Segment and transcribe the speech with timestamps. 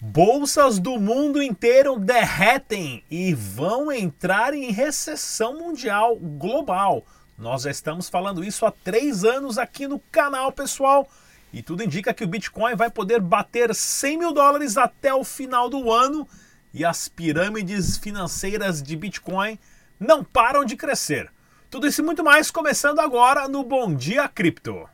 [0.00, 7.04] Bolsas do mundo inteiro derretem e vão entrar em recessão mundial global.
[7.36, 11.08] Nós já estamos falando isso há três anos aqui no canal, pessoal.
[11.52, 15.68] E tudo indica que o Bitcoin vai poder bater 100 mil dólares até o final
[15.68, 16.28] do ano.
[16.72, 19.58] E as pirâmides financeiras de Bitcoin
[19.98, 21.28] não param de crescer.
[21.68, 24.88] Tudo isso e muito mais começando agora no Bom Dia Cripto.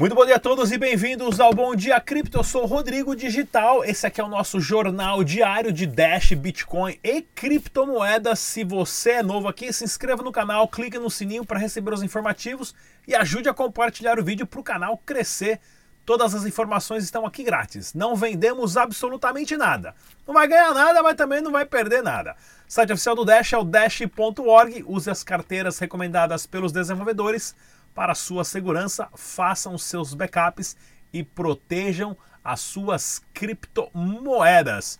[0.00, 2.38] Muito bom dia a todos e bem-vindos ao Bom Dia Cripto.
[2.38, 3.84] Eu sou o Rodrigo Digital.
[3.84, 8.40] Esse aqui é o nosso jornal diário de Dash, Bitcoin e criptomoedas.
[8.40, 12.02] Se você é novo aqui, se inscreva no canal, clique no sininho para receber os
[12.02, 12.74] informativos
[13.06, 15.60] e ajude a compartilhar o vídeo para o canal crescer.
[16.04, 17.94] Todas as informações estão aqui grátis.
[17.94, 19.94] Não vendemos absolutamente nada.
[20.26, 22.32] Não vai ganhar nada, mas também não vai perder nada.
[22.68, 24.84] O site oficial do Dash é o dash.org.
[24.88, 27.54] Use as carteiras recomendadas pelos desenvolvedores
[27.94, 30.76] para sua segurança, façam seus backups
[31.12, 34.98] e protejam as suas criptomoedas.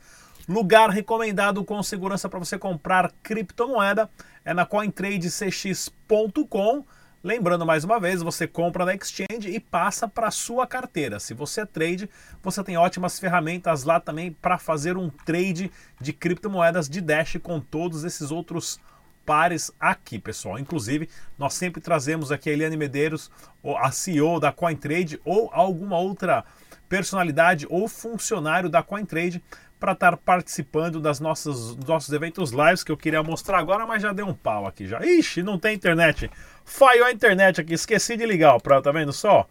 [0.48, 4.08] Lugar recomendado com segurança para você comprar criptomoeda
[4.44, 6.84] é na cointradecx.com.
[7.22, 11.18] Lembrando mais uma vez, você compra na exchange e passa para sua carteira.
[11.18, 12.10] Se você é trade,
[12.42, 17.58] você tem ótimas ferramentas lá também para fazer um trade de criptomoedas de Dash com
[17.58, 18.78] todos esses outros
[19.24, 20.58] pares aqui, pessoal.
[20.58, 21.08] Inclusive,
[21.38, 23.30] nós sempre trazemos aqui a Eliane Medeiros,
[23.78, 26.44] a CEO da CoinTrade ou alguma outra
[26.88, 29.42] personalidade ou funcionário da CoinTrade
[29.80, 34.02] para estar participando das nossas, dos nossos eventos lives que eu queria mostrar agora, mas
[34.02, 35.04] já deu um pau aqui já.
[35.04, 36.30] Ixi, não tem internet.
[36.64, 39.46] Falhou a internet aqui, esqueci de ligar, pra, tá vendo só?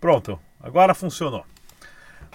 [0.00, 1.44] Pronto, agora funcionou.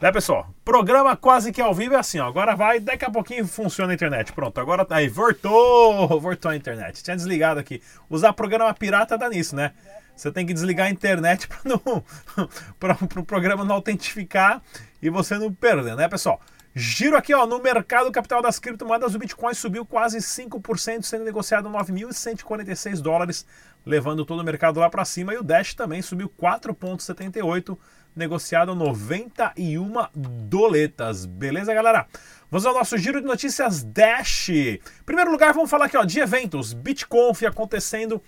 [0.01, 0.49] Né, pessoal?
[0.65, 2.27] Programa quase que ao vivo é assim, ó.
[2.27, 4.33] Agora vai, daqui a pouquinho funciona a internet.
[4.33, 5.07] Pronto, agora tá aí.
[5.07, 6.19] Voltou!
[6.19, 7.03] Voltou a internet.
[7.03, 7.83] Tinha desligado aqui.
[8.09, 9.73] Usar programa pirata dá nisso, né?
[10.15, 11.47] Você tem que desligar a internet
[12.79, 14.59] para para o pro programa não autentificar
[14.99, 16.41] e você não perder, né, pessoal?
[16.73, 21.69] Giro aqui, ó, no mercado capital das criptomoedas, o Bitcoin subiu quase 5%, sendo negociado
[21.69, 23.45] 9.146 dólares,
[23.85, 27.77] levando todo o mercado lá para cima, e o Dash também subiu 4.78
[28.15, 31.25] negociado 91 doletas.
[31.25, 32.07] Beleza, galera?
[32.49, 34.49] Vamos ao nosso giro de notícias Dash.
[35.05, 36.73] Primeiro lugar, vamos falar aqui ó, de eventos.
[36.73, 38.21] BitConf acontecendo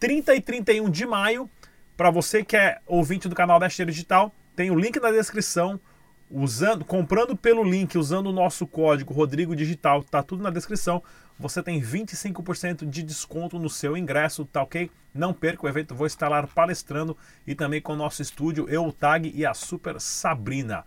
[0.00, 1.50] 30 e 31 de maio.
[1.96, 5.78] Para você que é ouvinte do canal Dash Digital, tem o link na descrição.
[6.34, 11.02] Usando, comprando pelo link, usando o nosso código Rodrigo Digital, tá tudo na descrição
[11.42, 14.90] você tem 25% de desconto no seu ingresso, tá ok?
[15.12, 17.16] Não perca o evento, vou estar lá palestrando
[17.46, 20.84] e também com o nosso estúdio, eu, o Tag e a Super Sabrina.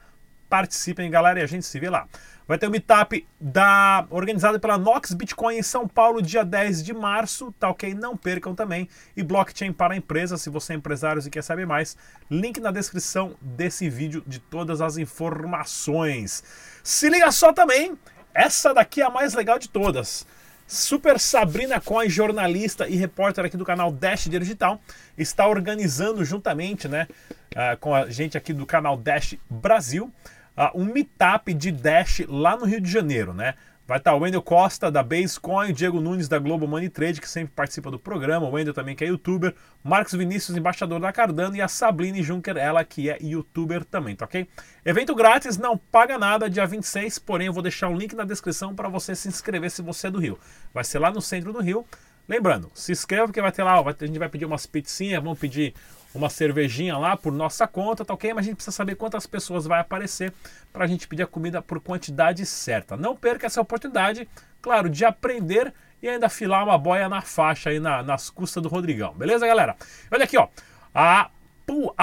[0.55, 2.07] Participem, galera, e a gente se vê lá.
[2.47, 6.81] Vai ter o um meetup da, organizado pela Nox Bitcoin em São Paulo, dia 10
[6.81, 7.93] de março, tá ok?
[7.93, 8.87] Não percam também.
[9.17, 11.97] E blockchain para empresas, se você é empresário e quer saber mais,
[12.31, 16.41] link na descrição desse vídeo de todas as informações.
[16.81, 17.97] Se liga só também,
[18.33, 20.25] essa daqui é a mais legal de todas.
[20.65, 24.79] Super Sabrina Coin, jornalista e repórter aqui do canal Dash Digital,
[25.17, 27.09] está organizando juntamente né,
[27.51, 30.13] uh, com a gente aqui do canal Dash Brasil
[30.57, 33.33] uh, um meetup de Dash lá no Rio de Janeiro.
[33.33, 33.55] Né?
[33.87, 37.29] Vai estar o Wendel Costa da Basecoin, o Diego Nunes da Global Money Trade, que
[37.29, 41.55] sempre participa do programa, o Wendel também que é youtuber, Marcos Vinícius, embaixador da Cardano,
[41.55, 44.47] e a Sabline Juncker, ela que é youtuber também, tá ok?
[44.83, 48.73] Evento grátis, não paga nada, dia 26, porém eu vou deixar o link na descrição
[48.73, 50.39] para você se inscrever se você é do Rio.
[50.73, 51.85] Vai ser lá no centro do Rio.
[52.27, 55.75] Lembrando, se inscreva porque vai ter lá, a gente vai pedir umas pizzinhas, vamos pedir
[56.17, 58.33] uma cervejinha lá por nossa conta, tá ok?
[58.33, 60.33] Mas a gente precisa saber quantas pessoas vai aparecer
[60.71, 62.95] para a gente pedir a comida por quantidade certa.
[62.95, 64.27] Não perca essa oportunidade,
[64.61, 68.69] claro, de aprender e ainda filar uma boia na faixa aí na, nas custas do
[68.69, 69.13] Rodrigão.
[69.13, 69.75] Beleza, galera?
[70.11, 70.47] Olha aqui, ó.
[70.93, 71.29] A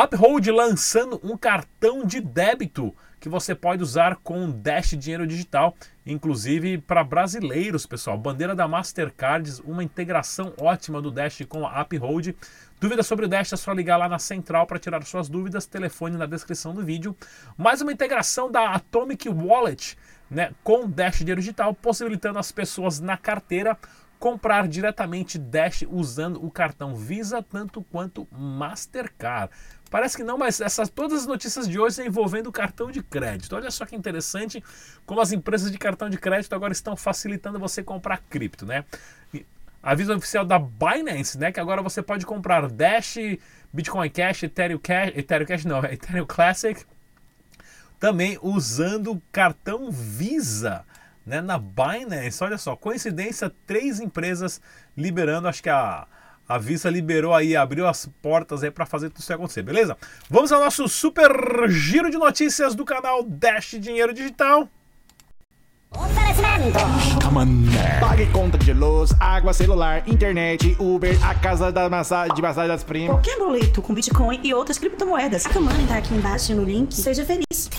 [0.04, 6.78] Uphold lançando um cartão de débito que você pode usar com Dash Dinheiro Digital, inclusive
[6.78, 8.18] para brasileiros, pessoal.
[8.18, 12.34] Bandeira da Mastercard, uma integração ótima do Dash com a Uphold.
[12.82, 16.16] Dúvidas sobre o Dash é só ligar lá na central para tirar suas dúvidas, telefone
[16.16, 17.16] na descrição do vídeo.
[17.56, 19.96] Mais uma integração da Atomic Wallet
[20.28, 23.78] né, com Dash Dinheiro Digital, possibilitando as pessoas na carteira
[24.18, 29.52] comprar diretamente Dash usando o cartão Visa tanto quanto Mastercard.
[29.88, 33.54] Parece que não, mas essas, todas as notícias de hoje envolvendo o cartão de crédito.
[33.54, 34.60] Olha só que interessante
[35.06, 38.84] como as empresas de cartão de crédito agora estão facilitando você comprar cripto, né?
[39.82, 41.50] Aviso oficial da Binance, né?
[41.50, 43.16] Que agora você pode comprar Dash,
[43.72, 46.84] Bitcoin Cash, Ethereum Cash, Ethereum Cash não, Ethereum Classic,
[47.98, 50.84] também usando cartão Visa.
[51.24, 54.60] Né, na Binance, olha só, coincidência, três empresas
[54.96, 56.04] liberando, acho que a,
[56.48, 59.96] a Visa liberou aí, abriu as portas aí para fazer tudo isso acontecer, beleza?
[60.28, 61.30] Vamos ao nosso super
[61.68, 64.68] giro de notícias do canal Dash Dinheiro Digital.
[68.00, 72.82] Pague conta de luz, água, celular, internet, Uber, a casa da massagem, de massagem das
[72.82, 73.10] primas.
[73.10, 75.44] Qualquer boleto com Bitcoin e outras criptomoedas.
[75.46, 76.94] A mãe tá aqui embaixo no link.
[76.94, 77.70] Seja feliz.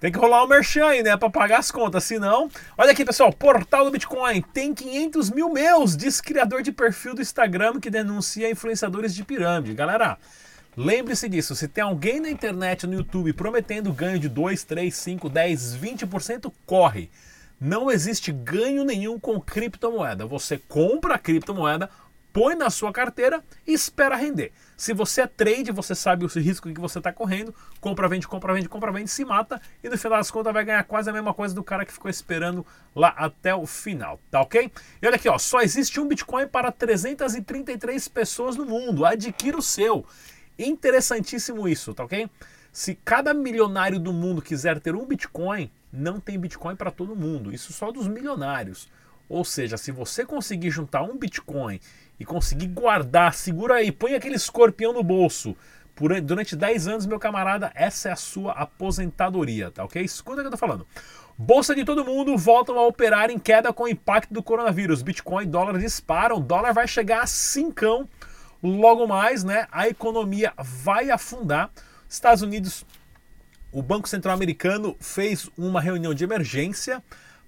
[0.00, 1.16] Tem que rolar o um merchan aí, né?
[1.16, 2.04] Pra pagar as contas.
[2.04, 2.50] Senão.
[2.76, 3.32] Olha aqui, pessoal.
[3.32, 8.50] Portal do Bitcoin tem 500 mil meus, diz criador de perfil do Instagram que denuncia
[8.50, 9.74] influenciadores de pirâmide.
[9.74, 10.18] Galera.
[10.76, 15.30] Lembre-se disso, se tem alguém na internet, no YouTube, prometendo ganho de 2, 3, 5,
[15.30, 17.10] 10, 20%, corre.
[17.58, 20.26] Não existe ganho nenhum com criptomoeda.
[20.26, 21.88] Você compra a criptomoeda,
[22.30, 24.52] põe na sua carteira e espera render.
[24.76, 28.52] Se você é trade, você sabe o risco que você está correndo, compra, vende, compra,
[28.52, 31.32] vende, compra, vende, se mata e no final das contas vai ganhar quase a mesma
[31.32, 34.70] coisa do cara que ficou esperando lá até o final, tá ok?
[35.00, 39.06] E olha aqui, ó, só existe um Bitcoin para 333 pessoas no mundo.
[39.06, 40.04] Adquira o seu.
[40.58, 42.28] Interessantíssimo isso, tá ok?
[42.72, 47.52] Se cada milionário do mundo quiser ter um Bitcoin, não tem Bitcoin para todo mundo.
[47.52, 48.88] Isso só dos milionários.
[49.28, 51.80] Ou seja, se você conseguir juntar um Bitcoin
[52.20, 55.56] e conseguir guardar, segura aí, põe aquele escorpião no bolso.
[55.94, 60.02] Por, durante 10 anos, meu camarada, essa é a sua aposentadoria, tá ok?
[60.02, 60.86] Escuta o que eu tô falando.
[61.38, 65.02] Bolsa de todo mundo voltam a operar em queda com o impacto do coronavírus.
[65.02, 66.40] Bitcoin e dólar disparam.
[66.40, 68.06] Dólar vai chegar a 5
[68.62, 69.66] logo mais, né?
[69.70, 71.70] A economia vai afundar.
[72.08, 72.84] Estados Unidos,
[73.72, 77.02] o Banco Central Americano fez uma reunião de emergência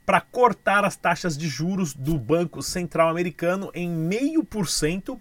[0.05, 5.21] para cortar as taxas de juros do Banco Central Americano em meio por cento,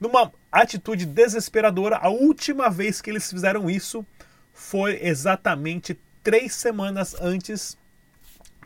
[0.00, 1.96] numa atitude desesperadora.
[1.96, 4.06] A última vez que eles fizeram isso
[4.52, 7.76] foi exatamente três semanas antes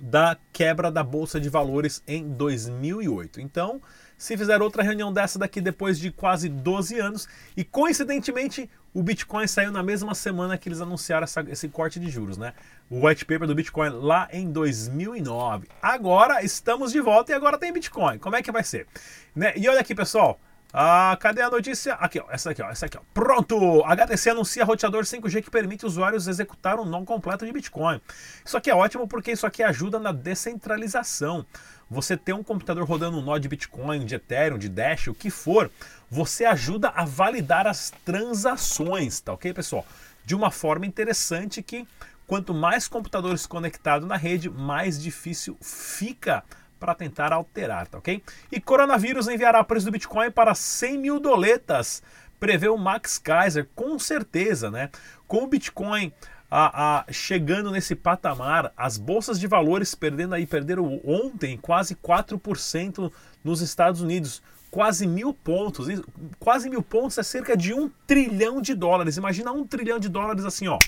[0.01, 3.41] da quebra da bolsa de valores em 2008.
[3.41, 3.81] Então,
[4.23, 9.49] se fizer outra reunião dessa daqui depois de quase 12 anos, e coincidentemente o Bitcoin
[9.49, 12.53] saiu na mesma semana que eles anunciaram essa, esse corte de juros, né?
[12.89, 15.67] O white paper do Bitcoin lá em 2009.
[15.83, 18.17] Agora estamos de volta e agora tem Bitcoin.
[18.19, 18.87] Como é que vai ser?
[19.35, 19.55] Né?
[19.57, 20.39] E olha aqui, pessoal.
[20.75, 21.93] Ah, cadê a notícia?
[21.95, 23.03] Aqui, ó, essa aqui, ó, essa aqui, ó.
[23.13, 23.85] Pronto!
[23.85, 28.01] HTC anuncia roteador 5G que permite usuários executar um não completo de Bitcoin.
[28.43, 31.45] Isso aqui é ótimo porque isso aqui ajuda na descentralização.
[31.91, 35.29] Você ter um computador rodando um nó de Bitcoin, de Ethereum, de Dash, o que
[35.29, 35.71] for,
[36.11, 39.85] você ajuda a validar as transações, tá ok, pessoal?
[40.25, 41.87] De uma forma interessante que
[42.27, 46.43] quanto mais computadores conectados na rede, mais difícil fica
[46.83, 48.21] para tentar alterar, tá ok?
[48.51, 52.03] E coronavírus enviará preço do Bitcoin para 100 mil doletas,
[52.41, 54.91] prevê o Max Kaiser, com certeza, né?
[55.29, 56.13] Com o Bitcoin
[56.51, 63.13] a, a, chegando nesse patamar, as bolsas de valores perdendo aí, perderam ontem quase 4%
[63.45, 65.87] nos Estados Unidos quase mil pontos.
[66.41, 69.17] Quase mil pontos é cerca de um trilhão de dólares.
[69.17, 70.79] Imagina um trilhão de dólares assim, ó.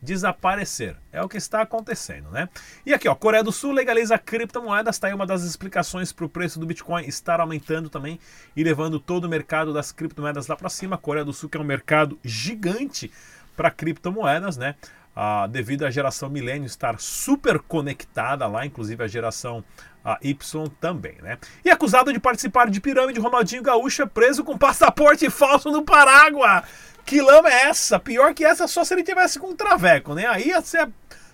[0.00, 0.96] Desaparecer.
[1.12, 2.48] É o que está acontecendo, né?
[2.86, 4.96] E aqui, ó, Coreia do Sul legaliza criptomoedas.
[4.96, 8.18] Está aí uma das explicações para o preço do Bitcoin estar aumentando também
[8.56, 10.96] e levando todo o mercado das criptomoedas lá para cima.
[10.96, 13.10] Coreia do Sul, que é um mercado gigante
[13.56, 14.76] para criptomoedas, né?
[15.20, 19.64] ah, devido à geração milênio estar super conectada lá, inclusive a geração
[20.04, 21.38] a Y também, né?
[21.64, 26.62] E acusado de participar de pirâmide, Ronaldinho Gaúcho é preso com passaporte falso no Parágua.
[27.08, 27.98] Que lama é essa?
[27.98, 30.26] Pior que essa só se ele tivesse com um traveco, né?
[30.26, 30.90] Aí ia ser a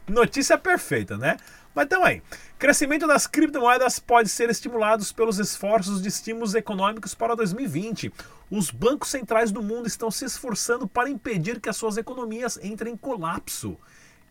[0.06, 1.36] notícia perfeita, né?
[1.74, 2.22] Mas então aí,
[2.56, 8.12] crescimento das criptomoedas pode ser estimulado pelos esforços de estímulos econômicos para 2020.
[8.48, 12.92] Os bancos centrais do mundo estão se esforçando para impedir que as suas economias entrem
[12.92, 13.76] em colapso.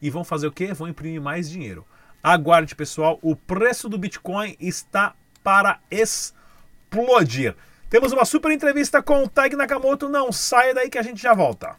[0.02, 0.72] E vão fazer o quê?
[0.72, 1.86] Vão imprimir mais dinheiro.
[2.24, 7.54] Aguarde, pessoal, o preço do Bitcoin está para explodir.
[7.94, 10.10] Temos uma super entrevista com o Tag Nakamoto.
[10.10, 11.76] Não saia daí que a gente já volta.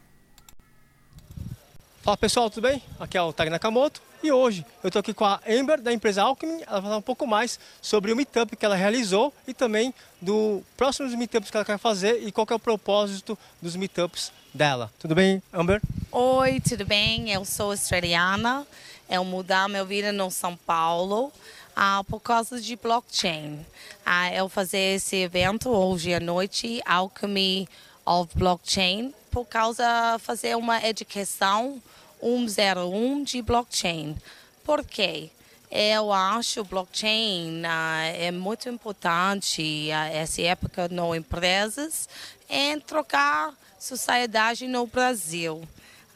[2.03, 2.81] Fala pessoal, tudo bem?
[3.01, 6.23] Aqui é o Tag Nakamoto e hoje eu estou aqui com a Amber da empresa
[6.23, 6.63] Alchemy.
[6.69, 10.63] Ela vai falar um pouco mais sobre o meetup que ela realizou e também do
[10.77, 14.93] próximos meetups que ela quer fazer e qual é o propósito dos meetups dela.
[15.01, 15.83] Tudo bem, Amber?
[16.13, 17.33] Oi, tudo bem?
[17.33, 18.65] Eu sou australiana.
[19.11, 21.33] Eu mudar minha vida no São Paulo.
[21.75, 23.65] Ah, por causa de blockchain.
[24.05, 27.69] Ah, eu fazer esse evento hoje à noite, Alchemy
[28.05, 31.83] of Blockchain, por causa fazer uma educação
[32.21, 34.17] 101 de blockchain.
[34.65, 35.31] Por quê?
[35.71, 42.09] Eu acho blockchain ah, é muito importante ah, essa época nas empresas
[42.49, 45.67] em trocar sociedade no Brasil.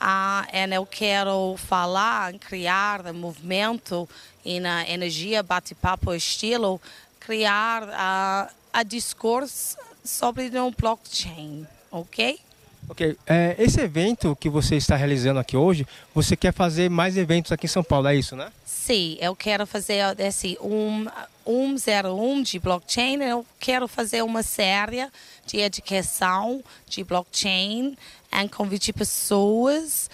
[0.00, 4.08] Ah, eu quero falar, criar um movimento
[4.48, 6.80] e na energia bate-papo estilo,
[7.20, 12.40] criar ah, a discurso sobre o blockchain, ok?
[12.88, 17.52] Ok, é, esse evento que você está realizando aqui hoje, você quer fazer mais eventos
[17.52, 18.50] aqui em São Paulo, é isso, né?
[18.64, 21.06] Sim, eu quero fazer esse um,
[21.46, 25.06] 101 de blockchain, eu quero fazer uma série
[25.46, 27.98] de educação de blockchain
[28.32, 30.08] e convidar pessoas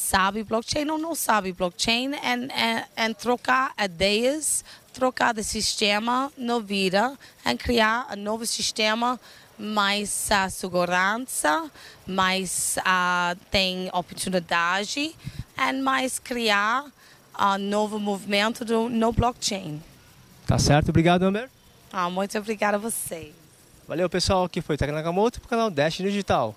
[0.00, 7.54] sabe blockchain ou não sabe blockchain e trocar ideias, trocar de sistema na vida e
[7.56, 9.20] criar um novo sistema
[9.58, 11.70] mais uh, segurança,
[12.06, 15.14] mais uh, tem oportunidade
[15.58, 16.86] e mais criar
[17.38, 19.82] um novo movimento do, no blockchain.
[20.46, 21.50] Tá certo, obrigado, Amber.
[21.92, 23.32] Ah, muito obrigada a você.
[23.86, 24.44] Valeu, pessoal.
[24.44, 26.56] Aqui foi o Nakamoto para o canal Dash Digital.